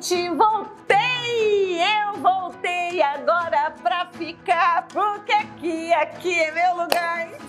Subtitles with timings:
[0.00, 1.78] gente, voltei!
[1.78, 7.39] Eu voltei agora pra ficar, porque aqui, aqui é meu lugar.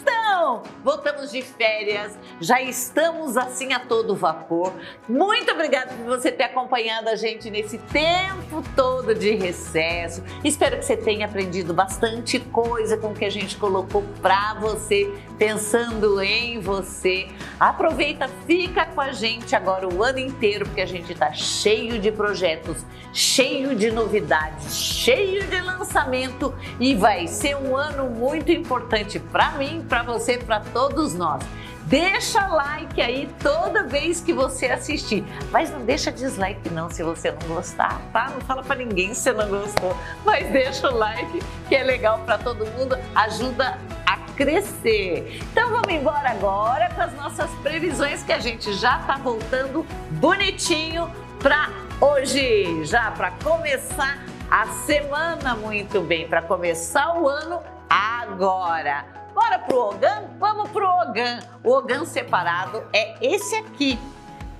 [0.41, 4.73] Então, voltamos de férias, já estamos assim a todo vapor.
[5.07, 10.23] Muito obrigada por você ter acompanhado a gente nesse tempo todo de recesso.
[10.43, 15.13] Espero que você tenha aprendido bastante coisa com o que a gente colocou pra você,
[15.37, 17.27] pensando em você.
[17.59, 22.11] Aproveita, fica com a gente agora o ano inteiro, porque a gente tá cheio de
[22.11, 22.83] projetos,
[23.13, 29.83] cheio de novidades, cheio de lançamento e vai ser um ano muito importante para mim,
[29.89, 31.43] para você, para todos nós.
[31.85, 37.31] Deixa like aí toda vez que você assistir, mas não deixa dislike não se você
[37.31, 38.29] não gostar, tá?
[38.29, 42.37] Não fala para ninguém se não gostou, mas deixa o like que é legal para
[42.37, 45.39] todo mundo, ajuda a crescer.
[45.51, 51.11] Então vamos embora agora com as nossas previsões que a gente já tá voltando bonitinho
[51.39, 59.05] para hoje, já para começar a semana muito bem, para começar o ano agora.
[59.33, 60.25] Bora pro Ogan?
[60.37, 61.39] Vamos pro Ogan.
[61.63, 63.97] O Ogan separado é esse aqui.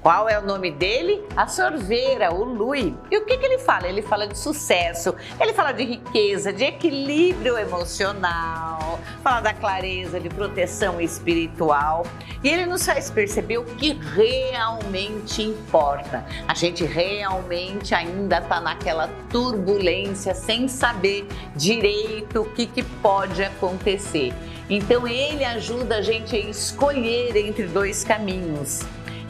[0.02, 1.24] Qual é o nome dele?
[1.38, 2.98] A sorveira, o Lui.
[3.12, 3.88] E o que, que ele fala?
[3.88, 10.28] Ele fala de sucesso, ele fala de riqueza, de equilíbrio emocional, fala da clareza, de
[10.28, 12.04] proteção espiritual.
[12.44, 16.26] E ele nos faz perceber o que realmente importa.
[16.48, 24.34] A gente realmente ainda está naquela turbulência sem saber direito o que, que pode acontecer.
[24.68, 28.82] Então ele ajuda a gente a escolher entre dois caminhos.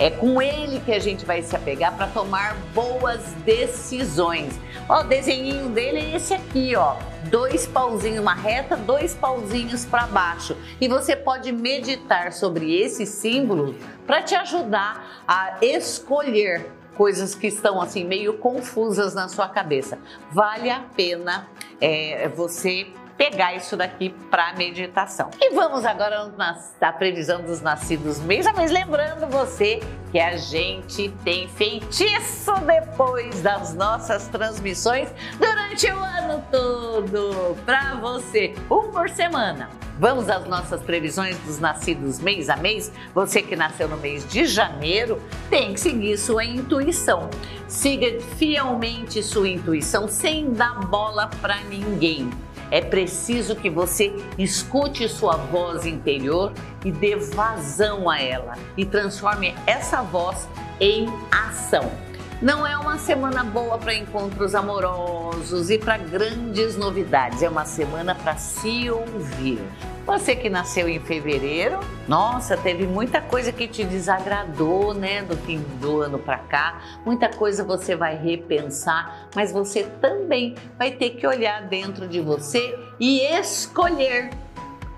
[0.02, 4.60] É com ele que a gente vai se apegar para tomar boas decisões.
[4.90, 6.96] Ó, o desenho dele é esse aqui, ó.
[7.30, 10.58] Dois pauzinhos, uma reta, dois pauzinhos para baixo.
[10.82, 13.76] E você pode meditar sobre esse símbolo
[14.08, 16.66] para te ajudar a escolher
[16.96, 20.00] coisas que estão assim meio confusas na sua cabeça.
[20.32, 21.48] Vale a pena
[21.80, 22.88] é, você
[23.22, 25.30] pegar isso daqui para meditação.
[25.40, 26.34] E vamos agora
[26.82, 29.80] na previsão dos nascidos mês a mês, lembrando você
[30.12, 38.56] que a gente tem feitiço depois das nossas transmissões durante o ano todo para você,
[38.72, 39.70] um por semana.
[40.00, 42.92] Vamos às nossas previsões dos nascidos mês a mês?
[43.14, 47.30] Você que nasceu no mês de janeiro tem que seguir sua intuição.
[47.68, 52.32] Siga fielmente sua intuição sem dar bola para ninguém.
[52.72, 56.54] É preciso que você escute sua voz interior
[56.86, 60.48] e dê vazão a ela e transforme essa voz
[60.80, 61.92] em ação.
[62.42, 68.16] Não é uma semana boa para encontros amorosos e para grandes novidades, é uma semana
[68.16, 69.60] para se ouvir.
[70.08, 75.64] Você que nasceu em fevereiro, nossa, teve muita coisa que te desagradou, né, do fim
[75.80, 76.82] do ano para cá.
[77.06, 82.76] Muita coisa você vai repensar, mas você também vai ter que olhar dentro de você
[83.00, 84.32] e escolher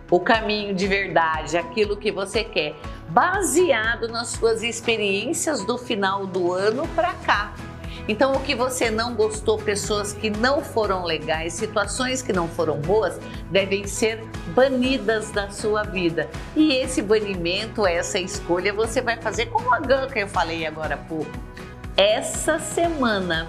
[0.09, 2.75] o caminho de verdade, aquilo que você quer,
[3.13, 7.53] baseado nas suas experiências do final do ano para cá.
[8.07, 12.81] Então, o que você não gostou, pessoas que não foram legais, situações que não foram
[12.81, 13.17] boas,
[13.51, 16.27] devem ser banidas da sua vida.
[16.55, 20.95] E esse banimento, essa escolha, você vai fazer como a GAN que eu falei agora
[20.95, 21.31] há pouco.
[21.95, 23.47] Essa semana,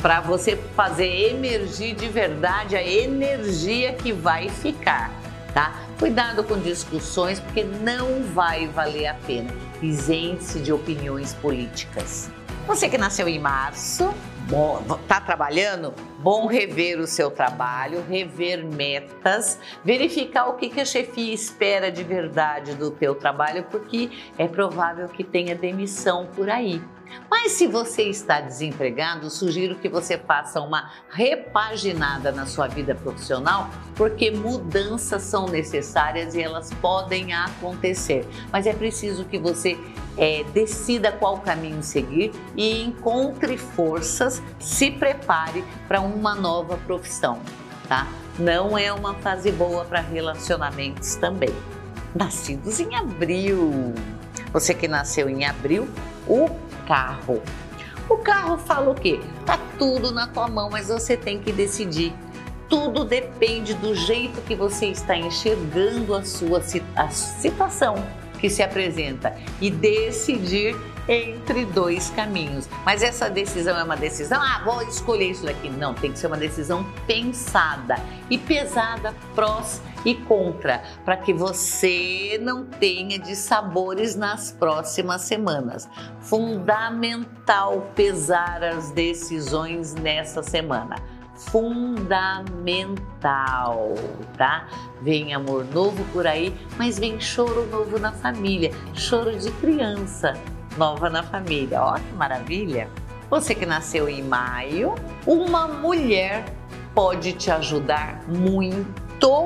[0.00, 5.10] para você fazer emergir de verdade a energia que vai ficar,
[5.52, 5.87] tá?
[5.98, 9.50] Cuidado com discussões, porque não vai valer a pena.
[9.82, 12.30] Isente-se de opiniões políticas.
[12.68, 14.14] Você que nasceu em março,
[15.02, 15.92] está trabalhando?
[16.18, 22.74] Bom rever o seu trabalho, rever metas, verificar o que, a chefia espera de verdade
[22.74, 26.82] do teu trabalho, porque é provável que tenha demissão por aí.
[27.30, 33.70] Mas se você está desempregado, sugiro que você faça uma repaginada na sua vida profissional,
[33.94, 38.26] porque mudanças são necessárias e elas podem acontecer.
[38.52, 39.78] Mas é preciso que você
[40.16, 47.38] é, decida qual caminho seguir e encontre forças, se prepare para uma nova profissão,
[47.88, 48.06] tá?
[48.38, 51.54] Não é uma fase boa para relacionamentos também.
[52.14, 53.94] Nascidos em abril.
[54.52, 55.88] Você que nasceu em abril,
[56.26, 56.48] o
[56.86, 57.42] carro.
[58.08, 59.20] O carro fala o quê?
[59.44, 62.14] Tá tudo na tua mão, mas você tem que decidir.
[62.68, 66.62] Tudo depende do jeito que você está enxergando a sua
[66.96, 67.96] a situação
[68.38, 70.76] que se apresenta e decidir
[71.08, 72.68] entre dois caminhos.
[72.84, 75.70] Mas essa decisão é uma decisão, ah, vou escolher isso daqui.
[75.70, 77.96] Não, tem que ser uma decisão pensada
[78.28, 85.88] e pesada prós e contra, para que você não tenha dissabores nas próximas semanas.
[86.20, 90.96] Fundamental pesar as decisões nessa semana
[91.38, 92.74] fundamental,
[94.36, 94.66] tá?
[95.00, 100.34] Vem amor novo por aí, mas vem choro novo na família, choro de criança
[100.78, 101.82] nova na família.
[101.82, 102.88] Ó, que maravilha!
[103.28, 104.94] Você que nasceu em maio,
[105.26, 106.46] uma mulher
[106.94, 109.44] pode te ajudar muito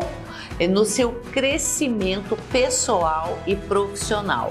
[0.69, 4.51] no seu crescimento pessoal e profissional.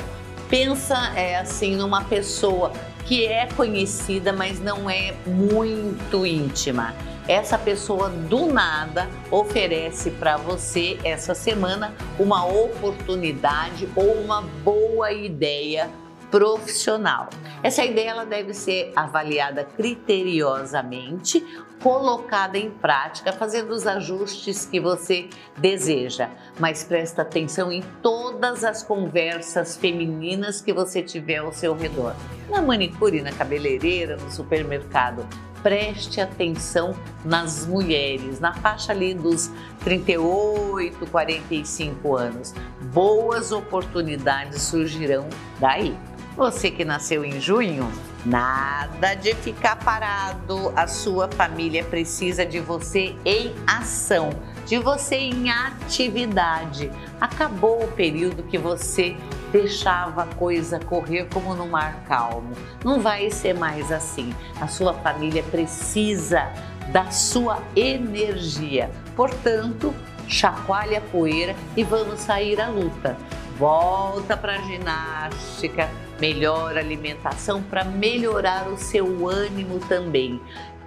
[0.49, 2.73] Pensa é assim numa pessoa
[3.05, 6.93] que é conhecida, mas não é muito íntima.
[7.27, 15.89] Essa pessoa do nada oferece para você essa semana uma oportunidade ou uma boa ideia
[16.31, 17.29] profissional.
[17.61, 21.45] Essa ideia ela deve ser avaliada criteriosamente,
[21.83, 26.29] colocada em prática, fazendo os ajustes que você deseja.
[26.57, 32.15] Mas presta atenção em todas as conversas femininas que você tiver ao seu redor.
[32.49, 35.27] Na manicure, na cabeleireira, no supermercado,
[35.61, 39.51] preste atenção nas mulheres, na faixa ali dos
[39.83, 42.53] 38, 45 anos.
[42.93, 45.27] Boas oportunidades surgirão
[45.59, 45.95] daí.
[46.41, 47.87] Você que nasceu em junho,
[48.25, 50.73] nada de ficar parado.
[50.75, 54.31] A sua família precisa de você em ação,
[54.65, 56.91] de você em atividade.
[57.21, 59.15] Acabou o período que você
[59.51, 62.53] deixava a coisa correr como no mar calmo.
[62.83, 64.33] Não vai ser mais assim.
[64.59, 66.51] A sua família precisa
[66.91, 68.89] da sua energia.
[69.15, 69.93] Portanto,
[70.27, 73.15] chacoalhe a poeira e vamos sair à luta.
[73.59, 75.87] Volta para a ginástica,
[76.21, 80.39] melhor alimentação para melhorar o seu ânimo também.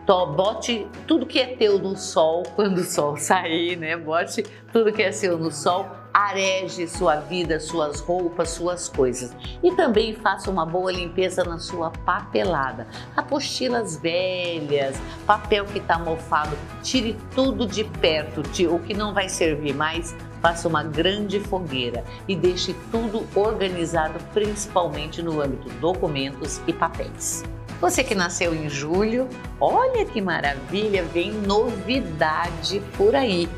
[0.06, 3.96] bote tudo que é teu no sol quando o sol sair, né?
[3.96, 9.34] Bote tudo que é seu no sol, areje sua vida, suas roupas, suas coisas.
[9.60, 12.86] E também faça uma boa limpeza na sua papelada.
[13.16, 14.96] Apostilas velhas,
[15.26, 20.14] papel que está mofado, tire tudo de perto, o que não vai servir mais,
[20.44, 27.42] faça uma grande fogueira e deixe tudo organizado, principalmente no âmbito documentos e papéis.
[27.80, 29.26] Você que nasceu em julho,
[29.58, 33.48] olha que maravilha, vem novidade por aí.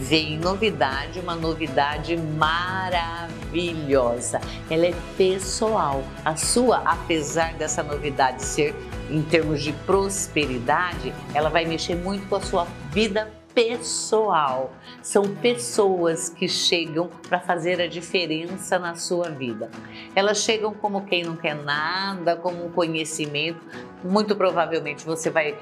[0.00, 2.80] Vem novidade, uma novidade maravilhosa.
[4.68, 6.02] Ela é pessoal.
[6.24, 8.74] A sua, apesar dessa novidade ser
[9.08, 14.72] em termos de prosperidade, ela vai mexer muito com a sua vida pessoal.
[15.02, 19.70] São pessoas que chegam para fazer a diferença na sua vida.
[20.14, 23.60] Elas chegam como quem não quer nada, como um conhecimento.
[24.02, 25.56] Muito provavelmente você vai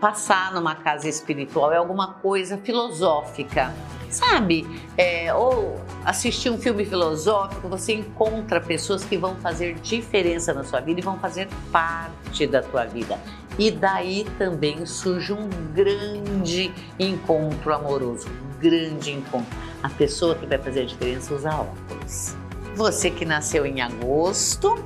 [0.00, 3.74] passar numa casa espiritual, é alguma coisa filosófica
[4.10, 4.66] sabe?
[4.98, 10.80] É, ou assistir um filme filosófico, você encontra pessoas que vão fazer diferença na sua
[10.80, 13.18] vida e vão fazer parte da tua vida.
[13.58, 19.56] E daí também surge um grande encontro amoroso, um grande encontro.
[19.82, 22.34] A pessoa que vai fazer a diferença usa óculos.
[22.74, 24.82] Você que nasceu em agosto,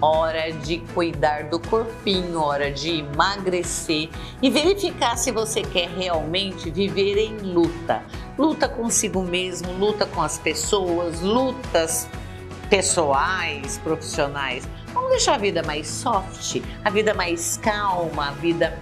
[0.00, 4.10] hora de cuidar do corpinho, hora de emagrecer
[4.42, 8.02] e verificar se você quer realmente viver em luta.
[8.36, 12.08] Luta consigo mesmo, luta com as pessoas, lutas
[12.72, 14.66] pessoais, profissionais.
[14.94, 18.78] Vamos deixar a vida mais soft, a vida mais calma, a vida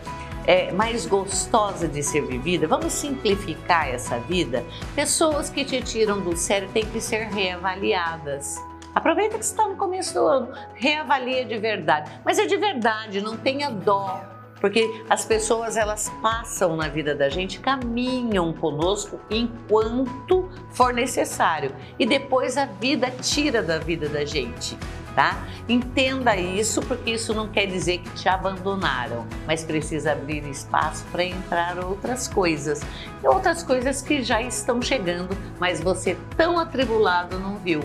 [0.47, 2.69] é, mais gostosa de ser vivida.
[2.69, 4.65] Vamos simplificar essa vida.
[4.95, 8.63] Pessoas que te tiram do sério têm que ser reavaliadas.
[8.95, 12.13] Aproveita que está no começo do ano, reavalia de verdade.
[12.25, 14.23] Mas é de verdade, não tenha dó
[14.61, 20.40] porque as pessoas elas passam na vida da gente, caminham conosco enquanto
[20.73, 24.77] for necessário e depois a vida tira da vida da gente.
[25.15, 25.45] Tá?
[25.69, 31.25] Entenda isso, porque isso não quer dizer que te abandonaram, mas precisa abrir espaço para
[31.25, 32.81] entrar outras coisas.
[33.23, 37.83] E outras coisas que já estão chegando, mas você tão atribulado não viu.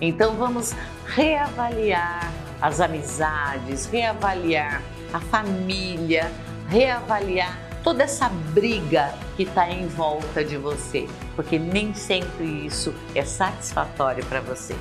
[0.00, 0.74] Então vamos
[1.06, 6.30] reavaliar as amizades, reavaliar a família,
[6.68, 13.24] reavaliar toda essa briga que está em volta de você, porque nem sempre isso é
[13.24, 14.74] satisfatório para você.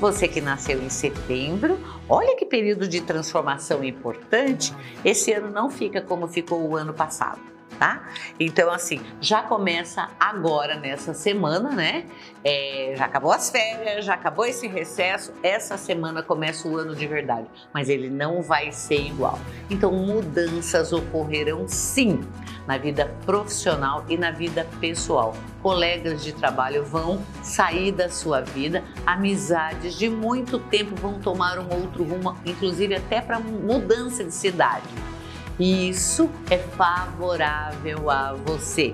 [0.00, 1.78] Você que nasceu em setembro,
[2.08, 4.74] olha que período de transformação importante.
[5.04, 7.53] Esse ano não fica como ficou o ano passado.
[7.78, 8.08] Tá?
[8.38, 12.04] Então, assim, já começa agora nessa semana, né?
[12.42, 17.06] É, já acabou as férias, já acabou esse recesso, essa semana começa o ano de
[17.06, 19.38] verdade, mas ele não vai ser igual.
[19.70, 22.20] Então, mudanças ocorrerão sim
[22.66, 25.34] na vida profissional e na vida pessoal.
[25.62, 31.72] Colegas de trabalho vão sair da sua vida, amizades de muito tempo vão tomar um
[31.72, 34.88] outro rumo, inclusive até para mudança de cidade.
[35.58, 38.92] Isso é favorável a você,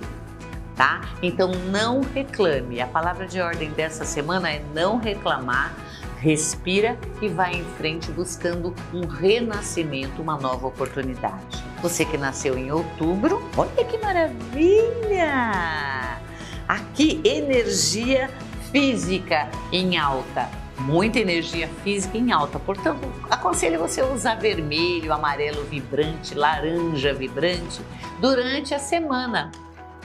[0.76, 1.00] tá?
[1.22, 2.82] Então não reclame.
[2.82, 5.74] A palavra de ordem dessa semana é não reclamar.
[6.18, 11.64] Respira e vai em frente buscando um renascimento, uma nova oportunidade.
[11.80, 15.30] Você que nasceu em outubro, olha que maravilha!
[16.68, 18.28] Aqui, energia
[18.70, 22.58] física em alta muita energia física em alta.
[22.58, 27.80] Portanto, aconselho você usar vermelho, amarelo vibrante, laranja vibrante
[28.20, 29.50] durante a semana.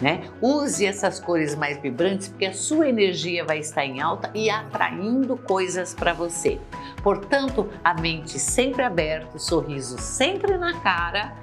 [0.01, 0.29] Né?
[0.41, 5.37] Use essas cores mais vibrantes porque a sua energia vai estar em alta e atraindo
[5.37, 6.59] coisas para você.
[7.01, 11.33] Portanto, a mente sempre aberta, o sorriso sempre na cara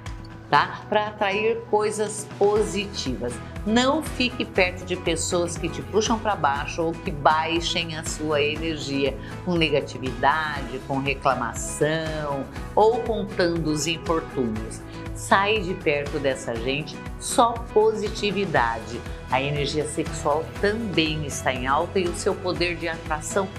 [0.53, 0.81] tá?
[0.87, 3.33] Para atrair coisas positivas.
[3.65, 8.39] Não fique perto de pessoas que te puxam para baixo ou que baixem a sua
[8.39, 12.45] energia com negatividade, com reclamação
[12.75, 14.79] ou contando os infortúnios.
[15.15, 19.01] Sai de perto dessa gente, só positividade.
[19.31, 23.49] A energia sexual também está em alta e o seu poder de atração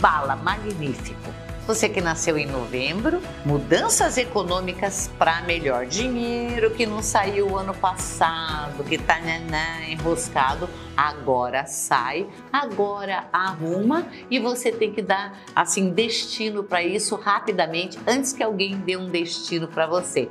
[0.00, 1.45] bala magnífico.
[1.66, 5.84] Você que nasceu em novembro, mudanças econômicas para melhor.
[5.84, 14.06] Dinheiro que não saiu o ano passado, que tá naná, enroscado, agora sai, agora arruma
[14.30, 19.10] e você tem que dar assim destino para isso rapidamente antes que alguém dê um
[19.10, 20.30] destino para você.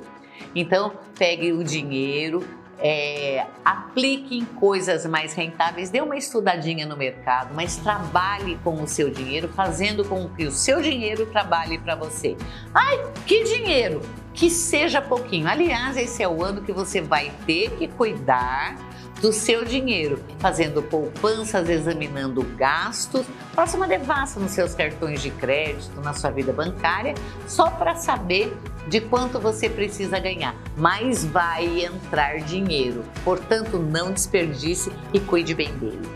[0.56, 2.48] Então, pegue o dinheiro,
[2.79, 8.88] é, aplique em coisas mais rentáveis, dê uma estudadinha no mercado, mas trabalhe com o
[8.88, 12.36] seu dinheiro, fazendo com que o seu dinheiro trabalhe para você.
[12.74, 14.01] Ai, que dinheiro!
[14.34, 15.48] Que seja pouquinho.
[15.48, 18.75] Aliás, esse é o ano que você vai ter que cuidar
[19.22, 23.25] do seu dinheiro, fazendo poupanças, examinando gastos.
[23.53, 27.15] Faça uma devassa nos seus cartões de crédito, na sua vida bancária,
[27.48, 28.55] só para saber
[28.88, 30.55] de quanto você precisa ganhar.
[30.77, 36.07] Mas vai entrar dinheiro, portanto, não desperdice e cuide bem dele.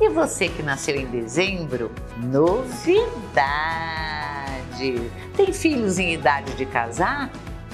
[0.00, 1.90] E você que nasceu em dezembro,
[2.22, 3.76] novidade!
[5.36, 7.30] Tem filhos em idade de casar?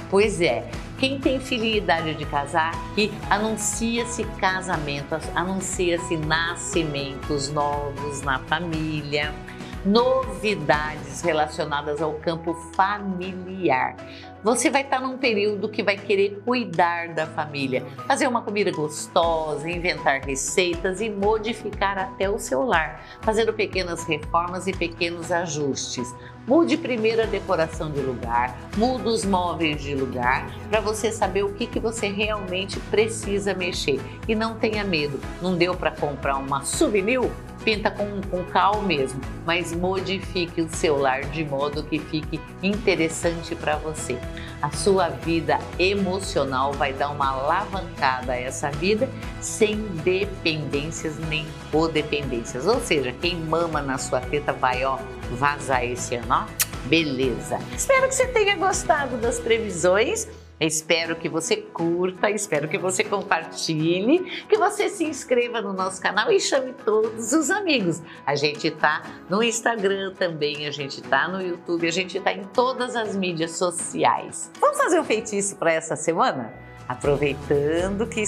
[0.09, 0.71] Pois é,
[1.03, 9.35] quem tem filho em idade de casar, que anuncia-se casamentos, anuncia-se nascimentos novos na família,
[9.85, 13.97] novidades relacionadas ao campo familiar.
[14.43, 19.71] Você vai estar num período que vai querer cuidar da família, fazer uma comida gostosa,
[19.71, 26.13] inventar receitas e modificar até o seu lar, fazendo pequenas reformas e pequenos ajustes.
[26.45, 31.53] Mude primeiro a decoração de lugar, mude os móveis de lugar para você saber o
[31.53, 34.01] que, que você realmente precisa mexer.
[34.27, 37.31] E não tenha medo, não deu para comprar uma souvenir?
[37.65, 43.55] Pinta com, com cal mesmo, mas modifique o seu lar de modo que fique interessante
[43.55, 44.19] para você.
[44.61, 49.09] A sua vida emocional vai dar uma alavancada a essa vida
[49.41, 52.67] sem dependências nem codependências.
[52.67, 54.99] Ou seja, quem mama na sua teta vai ó
[55.33, 56.63] vazar esse ano, ó.
[56.87, 57.59] Beleza.
[57.77, 60.29] Espero que você tenha gostado das previsões.
[60.65, 66.31] Espero que você curta, espero que você compartilhe, que você se inscreva no nosso canal
[66.31, 68.01] e chame todos os amigos.
[68.25, 72.45] A gente tá no Instagram também, a gente tá no YouTube, a gente tá em
[72.45, 74.53] todas as mídias sociais.
[74.61, 76.55] Vamos fazer um feitiço para essa semana?
[76.87, 78.23] Aproveitando que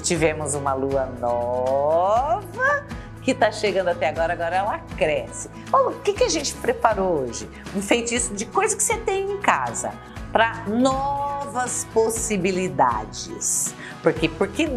[0.00, 2.86] tivemos uma lua nova,
[3.20, 5.50] que está chegando até agora, agora ela cresce.
[5.72, 7.50] o que, que a gente preparou hoje?
[7.74, 13.72] Um feitiço de coisa que você tem em casa para novas possibilidades.
[14.02, 14.28] Por quê?
[14.28, 14.68] Porque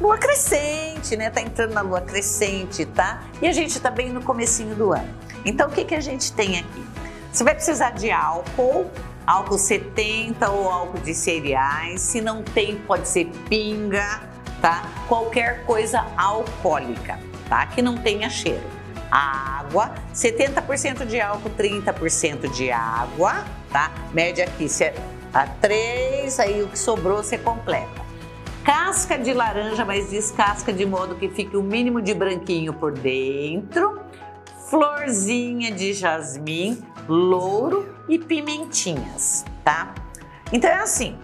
[0.00, 1.30] lua crescente, né?
[1.30, 3.22] Tá entrando na lua crescente, tá?
[3.40, 5.08] E a gente tá bem no comecinho do ano.
[5.44, 6.84] Então, o que, que a gente tem aqui?
[7.30, 8.90] Você vai precisar de álcool,
[9.24, 12.00] álcool 70 ou álcool de cereais.
[12.00, 14.20] Se não tem, pode ser pinga,
[14.60, 14.82] tá?
[15.06, 17.66] Qualquer coisa alcoólica tá?
[17.66, 18.62] Que não tenha cheiro.
[19.10, 23.44] Água, 70% de álcool, 30% de água,
[23.74, 23.90] tá?
[24.12, 24.68] Média aqui,
[25.34, 28.04] a 3, aí o que sobrou você completa.
[28.64, 34.00] Casca de laranja, mas descasca de modo que fique o mínimo de branquinho por dentro.
[34.70, 39.92] Florzinha de jasmim, louro e pimentinhas, tá?
[40.52, 41.18] Então é assim,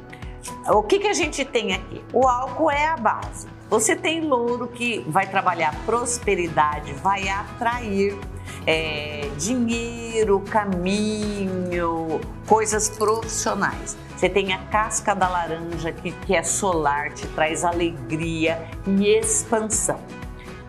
[0.68, 2.02] o que, que a gente tem aqui?
[2.12, 3.46] O álcool é a base.
[3.70, 8.18] Você tem louro que vai trabalhar prosperidade, vai atrair
[8.66, 13.96] é, dinheiro, caminho, coisas profissionais.
[14.16, 19.98] Você tem a casca da laranja que, que é solar, te traz alegria e expansão.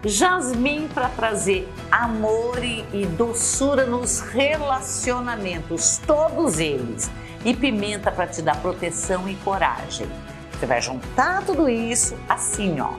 [0.03, 7.11] Jasmim para trazer amor e, e doçura nos relacionamentos, todos eles.
[7.45, 10.07] E pimenta para te dar proteção e coragem.
[10.51, 12.93] Você vai juntar tudo isso assim, ó.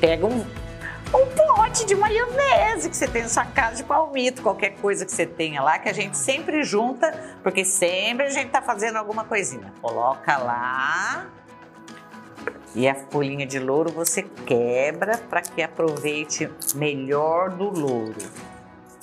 [0.00, 0.44] Pega um,
[1.12, 5.12] um pote de maionese que você tem na sua casa de palmito, qualquer coisa que
[5.12, 9.24] você tenha lá, que a gente sempre junta, porque sempre a gente tá fazendo alguma
[9.24, 9.72] coisinha.
[9.80, 11.26] Coloca lá.
[12.74, 18.16] E a folhinha de louro você quebra para que aproveite melhor do louro.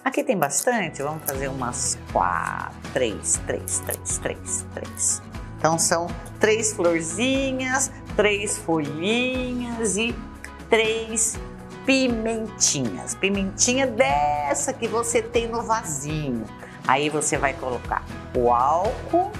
[0.03, 5.22] Aqui tem bastante, vamos fazer umas quatro, três, três, três, três, três.
[5.58, 6.08] Então são
[6.39, 10.13] três florzinhas, três folhinhas e
[10.70, 11.39] três
[11.85, 13.15] pimentinhas.
[13.15, 16.45] Pimentinha dessa que você tem no vasinho.
[16.88, 18.03] Aí você vai colocar
[18.35, 19.31] o álcool.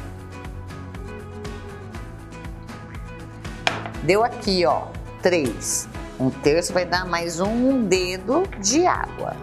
[4.04, 4.88] Deu aqui, ó,
[5.22, 5.88] três.
[6.20, 9.36] Um terço vai dar mais um dedo de água.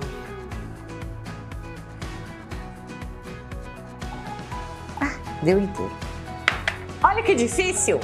[5.00, 5.12] Ah,
[5.42, 5.92] deu inteiro.
[7.02, 8.00] Olha que difícil!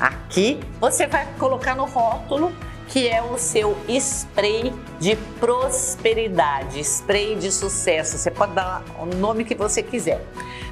[0.00, 2.52] Aqui você vai colocar no rótulo
[2.88, 8.16] que é o seu spray de prosperidade, spray de sucesso.
[8.16, 10.24] Você pode dar o nome que você quiser.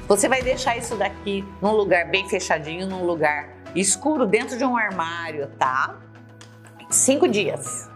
[0.07, 4.75] Você vai deixar isso daqui num lugar bem fechadinho, num lugar escuro, dentro de um
[4.75, 5.95] armário, tá?
[6.89, 7.89] Cinco dias.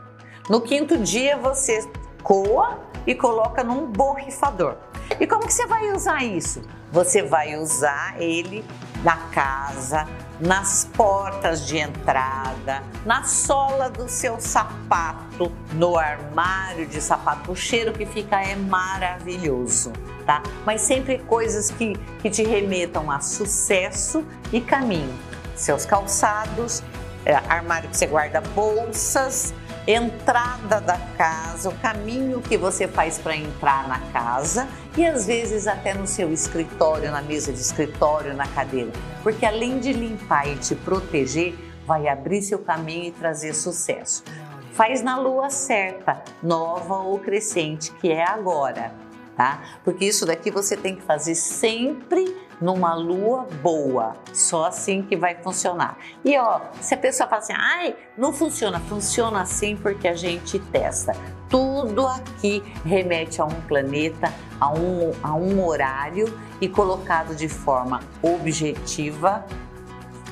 [0.50, 1.90] No quinto dia você
[2.22, 4.76] coa e coloca num borrifador.
[5.20, 6.62] E como que você vai usar isso?
[6.92, 8.64] Você vai usar ele
[9.04, 10.08] na casa,
[10.42, 17.52] nas portas de entrada, na sola do seu sapato, no armário de sapato.
[17.52, 19.94] O cheiro que fica é maravilhoso,
[20.26, 20.42] tá?
[20.66, 25.14] Mas sempre coisas que, que te remetam a sucesso e caminho.
[25.56, 26.82] Seus calçados,
[27.24, 29.54] é, armário que você guarda bolsas,
[29.86, 34.68] entrada da casa, o caminho que você faz para entrar na casa
[34.98, 38.92] e às vezes até no seu escritório, na mesa de escritório, na cadeira.
[39.24, 41.56] Porque além de limpar e te proteger,
[41.86, 44.24] vai abrir seu caminho e trazer sucesso.
[44.74, 48.94] Faz na lua certa, nova ou crescente, que é agora,
[49.36, 49.62] tá?
[49.84, 54.16] Porque isso daqui você tem que fazer sempre numa lua boa.
[54.32, 55.98] Só assim que vai funcionar.
[56.24, 60.60] E ó, se a pessoa fala assim, ai, não funciona, funciona assim porque a gente
[60.60, 61.14] testa.
[61.50, 68.00] Tudo aqui remete a um planeta, a um, a um horário e colocado de forma
[68.22, 69.44] objetiva,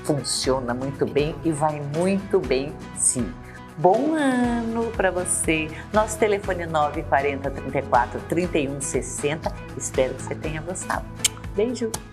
[0.03, 3.33] funciona muito bem e vai muito bem sim.
[3.77, 5.69] Bom ano para você.
[5.93, 9.53] Nosso telefone é 940 34 31 60.
[9.77, 11.05] Espero que você tenha gostado.
[11.55, 12.08] Beijo!